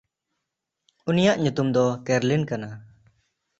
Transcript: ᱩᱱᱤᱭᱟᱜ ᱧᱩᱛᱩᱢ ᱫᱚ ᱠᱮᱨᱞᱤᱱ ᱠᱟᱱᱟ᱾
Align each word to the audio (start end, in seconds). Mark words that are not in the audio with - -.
ᱩᱱᱤᱭᱟᱜ 1.09 1.37
ᱧᱩᱛᱩᱢ 1.41 1.67
ᱫᱚ 1.75 1.85
ᱠᱮᱨᱞᱤᱱ 2.05 2.43
ᱠᱟᱱᱟ᱾ 2.49 2.69